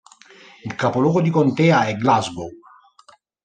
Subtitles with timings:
[0.63, 2.49] Il capoluogo di contea è Glasgow